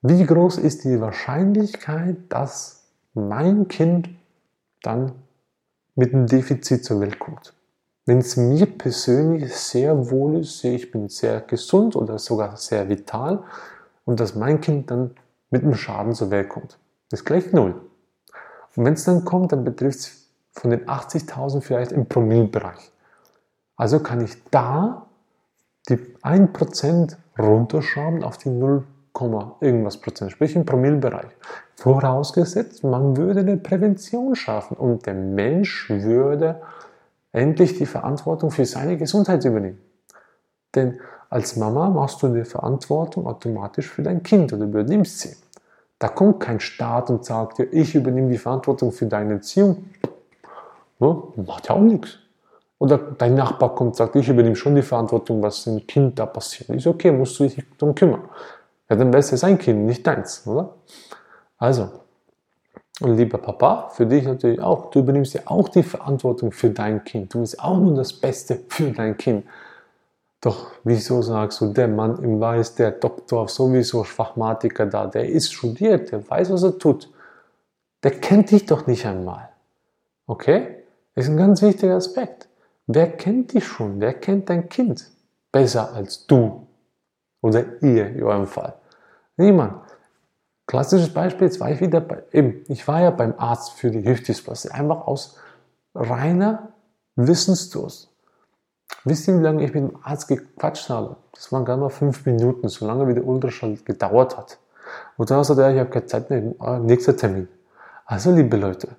wie 0.02 0.26
groß 0.26 0.58
ist 0.58 0.84
die 0.84 1.00
Wahrscheinlichkeit, 1.00 2.16
dass 2.28 2.84
mein 3.14 3.66
Kind 3.68 4.10
dann 4.82 5.12
mit 5.94 6.12
einem 6.12 6.26
Defizit 6.26 6.84
zur 6.84 7.00
Welt 7.00 7.18
kommt? 7.18 7.54
Wenn 8.04 8.18
es 8.18 8.36
mir 8.36 8.66
persönlich 8.66 9.54
sehr 9.54 10.10
wohl 10.10 10.40
ist, 10.40 10.58
sehe 10.58 10.74
ich 10.74 10.90
bin 10.90 11.08
sehr 11.08 11.40
gesund 11.40 11.96
oder 11.96 12.18
sogar 12.18 12.58
sehr 12.58 12.88
vital 12.90 13.42
und 14.04 14.20
dass 14.20 14.34
mein 14.34 14.60
Kind 14.60 14.90
dann 14.90 15.14
mit 15.48 15.62
einem 15.62 15.74
Schaden 15.74 16.12
zur 16.12 16.30
Welt 16.30 16.50
kommt, 16.50 16.78
ist 17.10 17.24
gleich 17.24 17.52
null. 17.52 17.80
Und 18.76 18.84
wenn 18.84 18.94
es 18.94 19.04
dann 19.04 19.24
kommt, 19.24 19.52
dann 19.52 19.64
betrifft 19.64 20.00
es 20.00 20.28
von 20.50 20.70
den 20.70 20.86
80.000 20.86 21.62
vielleicht 21.62 21.92
im 21.92 22.06
Promillbereich. 22.06 22.91
Also 23.82 23.98
kann 23.98 24.20
ich 24.20 24.36
da 24.52 25.06
die 25.88 25.96
1% 25.96 27.16
runterschrauben 27.36 28.22
auf 28.22 28.38
die 28.38 28.48
0, 28.48 28.84
irgendwas 29.60 29.96
Prozent, 29.96 30.30
sprich 30.30 30.54
im 30.54 30.64
Promillbereich. 30.64 31.26
Vorausgesetzt, 31.74 32.84
man 32.84 33.16
würde 33.16 33.40
eine 33.40 33.56
Prävention 33.56 34.36
schaffen 34.36 34.76
und 34.76 35.04
der 35.04 35.14
Mensch 35.14 35.90
würde 35.90 36.62
endlich 37.32 37.76
die 37.76 37.86
Verantwortung 37.86 38.52
für 38.52 38.66
seine 38.66 38.96
Gesundheit 38.96 39.44
übernehmen. 39.44 39.80
Denn 40.76 41.00
als 41.28 41.56
Mama 41.56 41.90
machst 41.90 42.22
du 42.22 42.28
die 42.28 42.44
Verantwortung 42.44 43.26
automatisch 43.26 43.88
für 43.88 44.04
dein 44.04 44.22
Kind 44.22 44.52
oder 44.52 44.62
übernimmst 44.62 45.18
sie. 45.18 45.36
Da 45.98 46.06
kommt 46.06 46.38
kein 46.38 46.60
Staat 46.60 47.10
und 47.10 47.24
sagt 47.24 47.58
dir, 47.58 47.64
ich 47.72 47.96
übernehme 47.96 48.30
die 48.30 48.38
Verantwortung 48.38 48.92
für 48.92 49.06
deine 49.06 49.32
Erziehung. 49.34 49.86
Ja, 51.00 51.20
macht 51.34 51.68
ja 51.68 51.74
auch 51.74 51.80
nichts. 51.80 52.21
Oder 52.82 52.98
dein 52.98 53.36
Nachbar 53.36 53.76
kommt 53.76 53.90
und 53.90 53.96
sagt, 53.96 54.16
ich 54.16 54.28
übernehme 54.28 54.56
schon 54.56 54.74
die 54.74 54.82
Verantwortung, 54.82 55.40
was 55.40 55.62
dem 55.62 55.86
Kind 55.86 56.18
da 56.18 56.26
passiert. 56.26 56.68
Ist 56.70 56.88
okay, 56.88 57.12
musst 57.12 57.38
du 57.38 57.44
dich 57.44 57.64
darum 57.78 57.94
kümmern. 57.94 58.22
Ja, 58.90 58.96
dann 58.96 59.12
wäre 59.12 59.20
es 59.20 59.28
sein 59.28 59.56
Kind, 59.56 59.86
nicht 59.86 60.04
deins, 60.04 60.44
oder? 60.48 60.74
Also, 61.58 61.90
und 63.00 63.16
lieber 63.16 63.38
Papa, 63.38 63.90
für 63.90 64.04
dich 64.04 64.24
natürlich 64.24 64.60
auch. 64.60 64.90
Du 64.90 64.98
übernimmst 64.98 65.32
ja 65.32 65.42
auch 65.44 65.68
die 65.68 65.84
Verantwortung 65.84 66.50
für 66.50 66.70
dein 66.70 67.04
Kind. 67.04 67.32
Du 67.32 67.38
willst 67.38 67.62
auch 67.62 67.78
nur 67.78 67.94
das 67.94 68.12
Beste 68.12 68.58
für 68.68 68.90
dein 68.90 69.16
Kind. 69.16 69.44
Doch 70.40 70.72
wieso 70.82 71.22
sagst 71.22 71.60
du, 71.60 71.72
der 71.72 71.86
Mann 71.86 72.20
im 72.20 72.40
Weiß, 72.40 72.74
der 72.74 72.90
Doktor, 72.90 73.46
sowieso 73.46 74.02
Schwachmatiker 74.02 74.86
da, 74.86 75.06
der 75.06 75.28
ist 75.28 75.52
studiert, 75.52 76.10
der 76.10 76.28
weiß, 76.28 76.50
was 76.50 76.64
er 76.64 76.76
tut. 76.76 77.08
Der 78.02 78.10
kennt 78.10 78.50
dich 78.50 78.66
doch 78.66 78.88
nicht 78.88 79.06
einmal. 79.06 79.50
Okay? 80.26 80.78
Das 81.14 81.26
ist 81.26 81.30
ein 81.30 81.36
ganz 81.36 81.62
wichtiger 81.62 81.94
Aspekt. 81.94 82.48
Wer 82.86 83.12
kennt 83.12 83.52
dich 83.52 83.66
schon? 83.66 84.00
Wer 84.00 84.14
kennt 84.14 84.50
dein 84.50 84.68
Kind 84.68 85.10
besser 85.50 85.92
als 85.92 86.26
du? 86.26 86.66
Oder 87.40 87.82
ihr 87.82 88.08
in 88.08 88.22
eurem 88.22 88.46
Fall? 88.46 88.74
Niemand. 89.36 89.82
Klassisches 90.66 91.12
Beispiel, 91.12 91.48
jetzt 91.48 91.60
war 91.60 91.70
ich 91.70 91.80
wieder 91.80 92.00
bei, 92.00 92.22
eben, 92.32 92.64
ich 92.68 92.86
war 92.86 93.00
ja 93.00 93.10
beim 93.10 93.34
Arzt 93.36 93.72
für 93.72 93.90
die 93.90 94.04
Hüftdysplasie, 94.04 94.70
einfach 94.70 95.06
aus 95.06 95.36
reiner 95.94 96.72
Wissensdurst. 97.16 98.10
Wisst 99.04 99.26
ihr, 99.26 99.38
wie 99.38 99.42
lange 99.42 99.64
ich 99.64 99.74
mit 99.74 99.82
dem 99.82 99.98
Arzt 100.02 100.28
gequatscht 100.28 100.88
habe? 100.88 101.16
Das 101.32 101.50
waren 101.50 101.64
gar 101.64 101.76
mal 101.76 101.90
fünf 101.90 102.24
Minuten, 102.24 102.68
so 102.68 102.86
lange 102.86 103.08
wie 103.08 103.14
der 103.14 103.26
Ultraschall 103.26 103.76
gedauert 103.84 104.38
hat. 104.38 104.58
Und 105.16 105.30
dann 105.30 105.42
sagt 105.42 105.58
er, 105.58 105.72
ich 105.72 105.80
habe 105.80 105.90
keine 105.90 106.06
Zeit 106.06 106.30
mehr, 106.30 106.54
äh, 106.60 106.78
nächster 106.78 107.16
Termin. 107.16 107.48
Also, 108.04 108.30
liebe 108.30 108.56
Leute, 108.56 108.96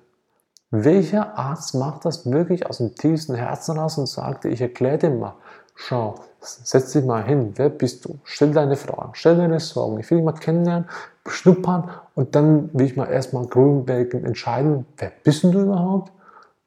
welcher 0.70 1.38
Arzt 1.38 1.74
macht 1.74 2.04
das 2.04 2.30
wirklich 2.30 2.66
aus 2.66 2.78
dem 2.78 2.94
tiefsten 2.94 3.34
Herzen 3.34 3.78
raus 3.78 3.98
und 3.98 4.06
sagt, 4.06 4.44
ich 4.44 4.60
erkläre 4.60 4.98
dir 4.98 5.10
mal, 5.10 5.34
schau, 5.74 6.16
setz 6.40 6.92
dich 6.92 7.04
mal 7.04 7.22
hin, 7.24 7.52
wer 7.56 7.68
bist 7.68 8.04
du? 8.04 8.18
Stell 8.24 8.52
deine 8.52 8.76
Fragen, 8.76 9.10
stell 9.14 9.36
deine 9.36 9.60
Sorgen, 9.60 9.98
ich 10.00 10.10
will 10.10 10.18
dich 10.18 10.24
mal 10.24 10.32
kennenlernen, 10.32 10.88
beschnuppern 11.22 11.90
und 12.14 12.34
dann 12.34 12.70
will 12.72 12.86
ich 12.86 12.96
mal 12.96 13.06
erstmal 13.06 13.46
grünwelken 13.46 14.24
entscheiden, 14.24 14.86
wer 14.98 15.12
bist 15.22 15.44
du 15.44 15.50
überhaupt, 15.52 16.12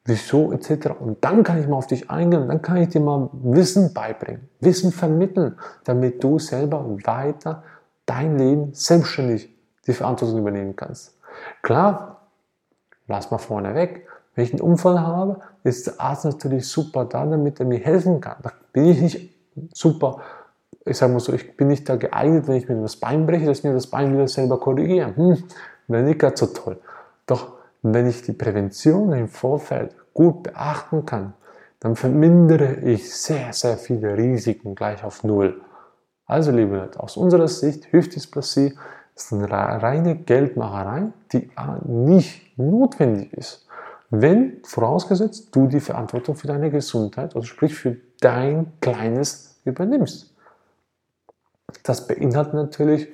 wieso 0.06 0.52
etc. 0.52 0.92
Und 1.00 1.24
dann 1.24 1.44
kann 1.44 1.60
ich 1.60 1.68
mal 1.68 1.76
auf 1.76 1.88
dich 1.88 2.10
eingehen 2.10 2.48
dann 2.48 2.62
kann 2.62 2.78
ich 2.78 2.90
dir 2.90 3.02
mal 3.02 3.30
Wissen 3.34 3.94
beibringen, 3.94 4.50
Wissen 4.60 4.92
vermitteln, 4.92 5.58
damit 5.84 6.24
du 6.24 6.40
selber 6.40 6.86
weiter 7.04 7.64
dein 8.06 8.38
Leben 8.38 8.74
selbstständig 8.74 9.54
die 9.86 9.94
Verantwortung 9.94 10.40
übernehmen 10.40 10.76
kannst. 10.76 11.18
Klar, 11.62 12.17
lass 13.08 13.32
mal 13.32 13.38
vorne 13.38 13.76
weg. 13.76 14.08
Wenn 14.36 14.46
ich 14.46 14.54
einen 14.54 14.62
Unfall 14.62 15.00
habe, 15.00 15.42
ist 15.64 15.88
der 15.88 16.00
Arzt 16.00 16.26
natürlich 16.26 16.68
super 16.68 17.06
da, 17.06 17.26
damit 17.26 17.60
er 17.60 17.66
mir 17.66 17.80
helfen 17.80 18.22
kann. 18.22 18.38
Da 18.44 18.52
bin 18.72 18.86
ich 18.86 19.02
nicht 19.02 19.34
super 19.74 20.22
ich 20.88 20.98
sage 20.98 21.14
mal 21.14 21.20
so, 21.20 21.34
ich 21.34 21.56
bin 21.56 21.68
nicht 21.68 21.88
da 21.88 21.96
geeignet, 21.96 22.48
wenn 22.48 22.56
ich 22.56 22.68
mir 22.68 22.82
das 22.82 22.96
Bein 22.96 23.26
breche, 23.26 23.46
dass 23.46 23.60
ich 23.60 23.64
mir 23.64 23.74
das 23.74 23.88
Bein 23.88 24.14
wieder 24.14 24.28
selber 24.28 24.60
korrigieren. 24.60 25.16
Hm, 25.16 25.44
wäre 25.88 26.04
nicht 26.04 26.20
ganz 26.20 26.40
so 26.40 26.48
toll. 26.48 26.78
Doch 27.26 27.54
wenn 27.82 28.08
ich 28.08 28.22
die 28.22 28.34
Prävention 28.34 29.12
im 29.14 29.28
Vorfeld 29.28 29.96
gut 30.14 30.44
beachten 30.44 31.06
kann, 31.06 31.34
dann 31.80 31.96
vermindere 31.96 32.76
ich 32.76 33.14
sehr, 33.14 33.54
sehr 33.54 33.78
viele 33.78 34.18
Risiken 34.18 34.76
gleich 34.76 35.04
auf 35.04 35.24
Null. 35.24 35.62
Also, 36.26 36.52
liebe 36.52 36.76
Leute, 36.76 37.00
aus 37.00 37.18
unserer 37.18 37.48
Sicht, 37.48 37.92
Hüftdysplasie 37.92 38.78
ist 39.24 39.34
eine 39.34 39.50
reine 39.50 40.16
Geldmacherei, 40.16 41.08
die 41.32 41.50
nicht 41.86 42.58
notwendig 42.58 43.34
ist. 43.34 43.68
Wenn, 44.10 44.62
vorausgesetzt, 44.64 45.50
du 45.54 45.68
die 45.68 45.80
Verantwortung 45.80 46.36
für 46.36 46.48
deine 46.48 46.70
Gesundheit, 46.70 47.36
also 47.36 47.46
sprich 47.46 47.76
für 47.76 47.98
dein 48.22 48.72
Kleines 48.80 49.60
übernimmst. 49.66 50.34
Das 51.84 52.08
beinhaltet 52.08 52.54
natürlich, 52.54 53.10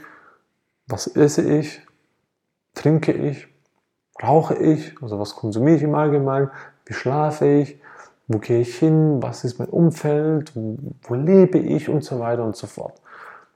was 0.88 1.08
esse 1.08 1.42
ich, 1.42 1.82
trinke 2.76 3.12
ich, 3.12 3.48
rauche 4.22 4.56
ich, 4.56 5.02
also 5.02 5.20
was 5.20 5.36
konsumiere 5.36 5.78
ich 5.78 5.84
im 5.84 5.96
Allgemeinen, 5.96 6.52
wie 6.86 6.94
schlafe 6.94 7.48
ich, 7.48 7.82
wo 8.28 8.38
gehe 8.38 8.62
ich 8.62 8.78
hin, 8.78 9.22
was 9.22 9.44
ist 9.44 9.58
mein 9.60 9.70
Umfeld, 9.70 10.52
wo 10.56 11.16
lebe 11.16 11.58
ich 11.58 11.90
und 11.90 12.04
so 12.04 12.20
weiter 12.20 12.44
und 12.44 12.56
so 12.56 12.68
fort. 12.68 13.02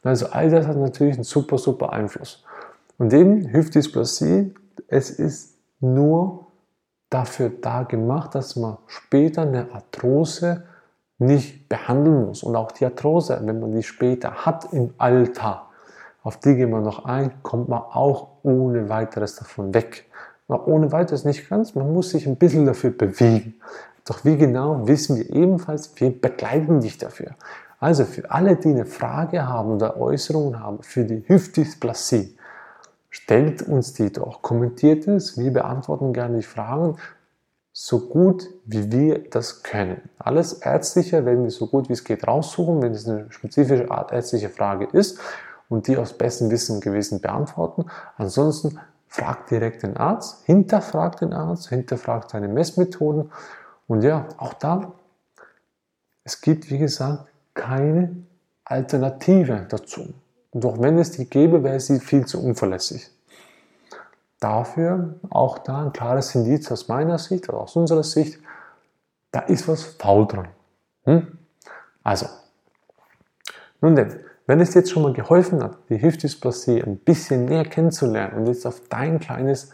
Also 0.04 0.28
all 0.28 0.50
das 0.50 0.68
hat 0.68 0.78
natürlich 0.78 1.16
einen 1.16 1.24
super, 1.24 1.58
super 1.58 1.92
Einfluss. 1.94 2.44
Und 2.98 3.14
eben 3.14 3.52
Hüftdysplasie, 3.52 4.54
es 4.88 5.10
ist 5.10 5.58
nur 5.80 6.48
dafür 7.10 7.50
da 7.50 7.84
gemacht, 7.84 8.36
dass 8.36 8.56
man 8.56 8.78
später 8.88 9.44
eine 9.44 9.72
Arthrose 9.72 10.64
nicht 11.20 11.70
behandeln 11.70 12.26
muss. 12.26 12.44
Und 12.44 12.56
auch 12.56 12.72
die 12.72 12.86
Arthrose, 12.86 13.40
wenn 13.44 13.60
man 13.60 13.72
die 13.72 13.84
später 13.84 14.46
hat 14.46 14.72
im 14.74 14.94
Alter, 14.98 15.68
auf 16.24 16.38
die 16.38 16.56
gehen 16.56 16.72
wir 16.72 16.82
noch 16.82 17.06
ein, 17.06 17.42
kommt 17.44 17.70
man 17.70 17.80
auch 17.80 18.28
ohne 18.44 18.90
weiteres 18.90 19.36
davon 19.36 19.74
weg. 19.74 20.06
Aber 20.48 20.68
ohne 20.68 20.92
weiteres 20.92 21.26
nicht 21.26 21.50
ganz, 21.50 21.76
man 21.76 21.92
muss 21.94 22.10
sich 22.10 22.28
ein 22.28 22.36
bisschen 22.36 22.66
dafür 22.66 22.92
bewegen. 22.92 23.56
Doch 24.06 24.24
wie 24.24 24.38
genau, 24.38 24.88
wissen 24.88 25.18
wir 25.18 25.30
ebenfalls, 25.30 25.92
wir 26.00 26.10
begleiten 26.10 26.80
dich 26.80 26.98
dafür. 26.98 27.32
Also 27.80 28.06
für 28.06 28.32
alle, 28.32 28.56
die 28.56 28.70
eine 28.70 28.86
Frage 28.86 29.48
haben 29.48 29.74
oder 29.74 29.98
Äußerungen 29.98 30.60
haben 30.60 30.82
für 30.82 31.06
die 31.06 31.24
Hüftdysplasie, 31.28 32.38
stellt 33.10 33.62
uns 33.62 33.94
die 33.94 34.12
doch, 34.12 34.42
kommentiert 34.42 35.08
es, 35.08 35.38
wir 35.38 35.52
beantworten 35.52 36.14
gerne 36.14 36.38
die 36.38 36.44
Fragen 36.44 36.98
so 37.80 38.00
gut 38.08 38.50
wie 38.66 38.92
wir 38.92 39.30
das 39.30 39.62
können. 39.62 40.02
Alles 40.18 40.54
Ärztliche 40.54 41.26
werden 41.26 41.44
wir 41.44 41.52
so 41.52 41.68
gut 41.68 41.90
wie 41.90 41.94
es 41.94 42.04
geht 42.04 42.28
raussuchen, 42.28 42.82
wenn 42.82 42.94
es 42.94 43.08
eine 43.08 43.32
spezifische 43.32 43.92
Art 43.92 44.12
ärztliche 44.12 44.50
Frage 44.50 44.86
ist 44.94 45.20
und 45.70 45.88
die 45.88 45.96
aus 45.98 46.14
bestem 46.14 46.50
Wissen 46.50 46.78
und 46.78 46.82
Gewissen 46.84 47.22
beantworten. 47.22 47.86
Ansonsten 48.18 48.80
fragt 49.08 49.52
direkt 49.52 49.84
den 49.84 49.96
Arzt, 49.96 50.44
hinterfragt 50.46 51.22
den 51.22 51.34
Arzt, 51.34 51.70
hinterfragt 51.70 52.32
seine 52.32 52.48
Messmethoden 52.48 53.32
und 53.88 54.02
ja, 54.02 54.28
auch 54.38 54.56
da, 54.56 54.94
es 56.24 56.42
gibt 56.42 56.72
wie 56.72 56.80
gesagt 56.80 57.28
keine 57.58 58.16
Alternative 58.64 59.66
dazu. 59.68 60.14
Und 60.52 60.66
auch 60.66 60.82
wenn 60.82 60.98
es 60.98 61.12
die 61.12 61.30
gäbe, 61.30 61.64
wäre 61.64 61.80
sie 61.80 62.00
viel 62.00 62.26
zu 62.26 62.42
unverlässig 62.42 63.12
dafür 64.40 65.16
auch 65.30 65.58
da 65.60 65.86
ein 65.86 65.94
klares 65.94 66.36
Indiz 66.36 66.72
aus 66.72 66.88
meiner 66.88 67.18
Sicht 67.18 67.50
oder 67.50 67.60
aus 67.60 67.76
unserer 67.76 68.04
Sicht, 68.04 68.40
da 69.32 69.42
ist 69.42 69.68
was 69.68 69.84
faul 69.84 70.28
dran. 70.28 70.48
Hm? 71.04 71.38
Also, 72.04 72.28
nun 73.82 73.96
denn, 73.96 74.20
wenn 74.46 74.62
es 74.62 74.74
jetzt 74.74 74.92
schon 74.92 75.04
mal 75.04 75.14
geholfen 75.14 75.62
hat, 75.64 75.78
die 75.90 76.02
Hüftdysplasie 76.02 76.82
ein 76.82 76.98
bisschen 76.98 77.46
näher 77.46 77.66
kennenzulernen 77.66 78.38
und 78.38 78.48
jetzt 78.48 78.66
auf 78.66 78.82
dein 78.90 79.20
kleines 79.20 79.72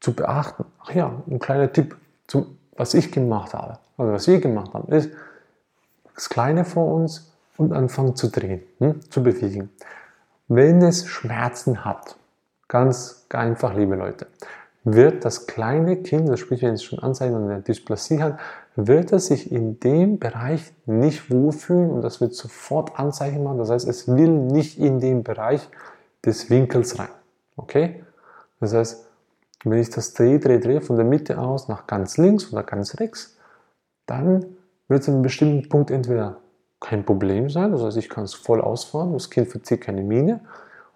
zu 0.00 0.14
beachten, 0.14 0.66
ach 0.80 0.94
ja, 0.94 1.22
ein 1.28 1.38
kleiner 1.38 1.72
Tipp, 1.72 1.96
zum, 2.26 2.58
was 2.76 2.94
ich 2.94 3.10
gemacht 3.10 3.54
habe, 3.54 3.78
oder 3.96 4.12
was 4.12 4.26
wir 4.26 4.40
gemacht 4.40 4.74
haben, 4.74 4.92
ist 4.92 5.10
das 6.14 6.28
Kleine 6.28 6.64
vor 6.64 6.92
uns 6.92 7.32
und 7.56 7.72
anfangen 7.72 8.16
zu 8.16 8.28
drehen, 8.28 8.62
hm, 8.78 9.00
zu 9.10 9.22
bewegen. 9.22 9.70
Wenn 10.48 10.82
es 10.82 11.06
Schmerzen 11.06 11.84
hat, 11.84 12.16
Ganz 12.68 13.26
einfach, 13.28 13.74
liebe 13.74 13.94
Leute. 13.94 14.26
Wird 14.84 15.24
das 15.24 15.46
kleine 15.46 15.96
Kind, 15.96 16.28
das 16.28 16.40
sprich, 16.40 16.62
wenn 16.62 16.74
es 16.74 16.82
schon 16.82 16.98
Anzeichen 16.98 17.36
einer 17.36 17.60
Dysplasie 17.60 18.22
hat, 18.22 18.38
wird 18.76 19.12
es 19.12 19.26
sich 19.26 19.52
in 19.52 19.80
dem 19.80 20.18
Bereich 20.18 20.72
nicht 20.84 21.30
wohlfühlen 21.30 21.90
und 21.90 22.02
das 22.02 22.20
wird 22.20 22.34
sofort 22.34 22.98
Anzeichen 22.98 23.42
machen. 23.44 23.58
Das 23.58 23.70
heißt, 23.70 23.88
es 23.88 24.08
will 24.08 24.28
nicht 24.28 24.78
in 24.78 25.00
den 25.00 25.22
Bereich 25.22 25.68
des 26.24 26.50
Winkels 26.50 26.98
rein. 26.98 27.08
Okay? 27.56 28.02
Das 28.60 28.74
heißt, 28.74 29.06
wenn 29.64 29.78
ich 29.78 29.90
das 29.90 30.12
drehe, 30.12 30.38
drehe, 30.38 30.60
drehe 30.60 30.80
von 30.80 30.96
der 30.96 31.04
Mitte 31.04 31.38
aus 31.38 31.68
nach 31.68 31.86
ganz 31.86 32.18
links 32.18 32.52
oder 32.52 32.62
ganz 32.62 32.98
rechts, 32.98 33.36
dann 34.06 34.44
wird 34.94 35.02
es 35.02 35.08
an 35.08 35.16
einem 35.16 35.22
bestimmten 35.22 35.68
Punkt 35.68 35.90
entweder 35.90 36.38
kein 36.80 37.04
Problem 37.04 37.50
sein, 37.50 37.72
das 37.72 37.82
heißt, 37.82 37.96
ich 37.96 38.08
kann 38.08 38.24
es 38.24 38.34
voll 38.34 38.60
ausfahren, 38.60 39.12
das 39.12 39.28
Kind 39.28 39.48
verzieht 39.48 39.80
keine 39.80 40.02
Miene, 40.02 40.40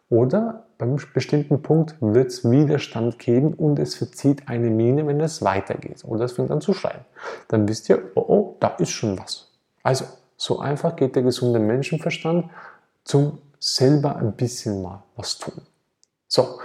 oder 0.08 0.66
beim 0.78 0.96
bestimmten 1.12 1.60
Punkt 1.60 1.96
wird 2.00 2.28
es 2.28 2.48
Widerstand 2.48 3.18
geben 3.18 3.52
und 3.54 3.78
es 3.78 3.96
verzieht 3.96 4.48
eine 4.48 4.70
Mine, 4.70 5.06
wenn 5.06 5.20
es 5.20 5.42
weitergeht. 5.42 6.04
Oder 6.04 6.24
es 6.24 6.32
fängt 6.32 6.50
an 6.50 6.60
zu 6.60 6.72
schreien. 6.72 7.00
Dann 7.48 7.68
wisst 7.68 7.88
ihr, 7.88 8.00
oh, 8.14 8.24
oh, 8.26 8.56
da 8.60 8.68
ist 8.78 8.90
schon 8.90 9.18
was. 9.18 9.50
Also, 9.82 10.04
so 10.36 10.60
einfach 10.60 10.94
geht 10.94 11.16
der 11.16 11.24
gesunde 11.24 11.58
Menschenverstand 11.58 12.48
zum 13.04 13.38
selber 13.58 14.16
ein 14.16 14.32
bisschen 14.32 14.80
mal 14.80 15.02
was 15.16 15.36
tun. 15.36 15.60
So, 16.28 16.60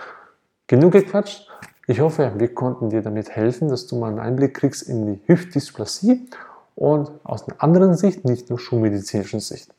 genug 0.68 0.94
gequatscht. 0.94 1.50
Ich 1.88 2.00
hoffe, 2.00 2.34
wir 2.38 2.54
konnten 2.54 2.92
dir 2.92 3.02
damit 3.02 3.32
helfen, 3.32 3.68
dass 3.68 3.88
du 3.88 3.98
mal 3.98 4.10
einen 4.10 4.20
Einblick 4.20 4.54
kriegst 4.54 4.84
in 4.84 5.08
die 5.08 5.22
Hüftdysplasie 5.26 6.30
und 6.76 7.12
aus 7.24 7.48
einer 7.48 7.62
anderen 7.62 7.96
Sicht, 7.96 8.26
nicht 8.26 8.50
nur 8.50 8.60
schulmedizinischen 8.60 9.40
Sicht. 9.40 9.74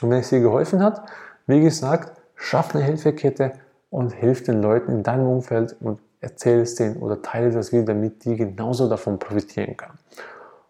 Und 0.00 0.10
wenn 0.10 0.20
es 0.20 0.30
dir 0.30 0.40
geholfen 0.40 0.82
hat, 0.82 1.02
wie 1.46 1.60
gesagt, 1.60 2.20
Schaff 2.36 2.74
eine 2.74 2.84
Hilfekette 2.84 3.52
und 3.90 4.12
hilf 4.12 4.42
den 4.42 4.60
Leuten 4.60 4.92
in 4.92 5.02
deinem 5.02 5.28
Umfeld 5.28 5.76
und 5.80 6.00
erzähle 6.20 6.62
es 6.62 6.74
denen 6.74 6.96
oder 6.96 7.22
teile 7.22 7.50
das 7.50 7.72
wieder, 7.72 7.84
damit 7.84 8.24
die 8.24 8.36
genauso 8.36 8.88
davon 8.88 9.18
profitieren 9.18 9.76
können. 9.76 9.98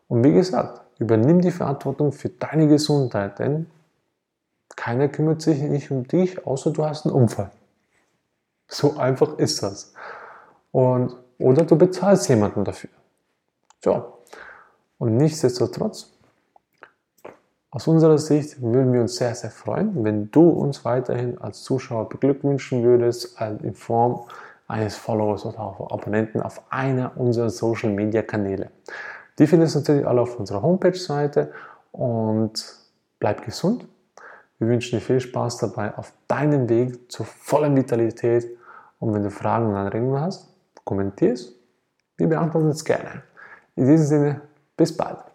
Und 0.09 0.25
wie 0.25 0.33
gesagt, 0.33 0.83
übernimm 0.99 1.41
die 1.41 1.51
Verantwortung 1.51 2.13
für 2.13 2.29
deine 2.29 2.69
Gesundheit, 2.69 3.39
denn 3.39 3.67
keiner 4.77 5.09
kümmert 5.09 5.43
sich 5.43 5.63
nicht 5.63 5.91
um 5.91 6.07
dich, 6.07 6.47
außer 6.47 6.73
du 6.73 6.85
hast 6.85 7.07
einen 7.07 7.15
Unfall. 7.15 7.51
So 8.69 8.97
einfach 8.97 9.39
ist 9.39 9.63
das. 9.63 9.95
Und, 10.73 11.17
oder 11.39 11.65
du 11.65 11.77
bezahlst 11.77 12.29
jemanden 12.29 12.65
dafür. 12.65 12.91
So. 13.83 14.19
Und 15.05 15.19
nichtsdestotrotz, 15.19 16.11
aus 17.71 17.87
unserer 17.87 18.17
Sicht 18.17 18.62
würden 18.62 18.90
wir 18.95 19.03
uns 19.03 19.17
sehr, 19.17 19.35
sehr 19.35 19.51
freuen, 19.51 20.03
wenn 20.03 20.31
du 20.31 20.49
uns 20.49 20.83
weiterhin 20.87 21.37
als 21.37 21.62
Zuschauer 21.62 22.09
beglückwünschen 22.09 22.83
würdest 22.83 23.38
in 23.62 23.75
Form 23.75 24.25
eines 24.67 24.97
Followers 24.97 25.45
oder 25.45 25.61
auch 25.61 25.90
Abonnenten 25.90 26.40
auf 26.40 26.62
einer 26.71 27.12
unserer 27.19 27.51
Social 27.51 27.90
Media 27.90 28.23
Kanäle. 28.23 28.71
Die 29.38 29.47
findest 29.47 29.75
du 29.75 29.81
natürlich 29.81 30.07
alle 30.07 30.23
auf 30.23 30.40
unserer 30.40 30.62
Homepage-Seite 30.62 31.53
und 31.93 32.64
bleib 33.19 33.45
gesund. 33.45 33.87
Wir 34.59 34.69
wünschen 34.69 34.99
dir 34.99 35.05
viel 35.05 35.21
Spaß 35.21 35.59
dabei 35.59 35.95
auf 35.99 36.14
deinem 36.29 36.67
Weg 36.71 37.12
zur 37.12 37.27
vollen 37.27 37.77
Vitalität. 37.77 38.47
Und 39.01 39.12
wenn 39.12 39.23
du 39.23 39.31
Fragen 39.31 39.67
und 39.67 39.75
Anregungen 39.75 40.23
hast, 40.23 40.49
kommentier 40.87 41.35
es. 41.35 41.53
Wir 42.17 42.27
beantworten 42.27 42.69
es 42.69 42.83
gerne. 42.83 43.23
In 43.77 43.87
diesem 43.87 44.07
Sinne, 44.07 44.40
bis 44.77 44.97
bald. 44.97 45.34